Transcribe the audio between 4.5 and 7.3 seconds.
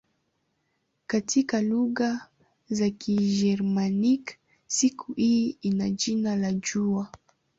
siku hii ina jina la "jua".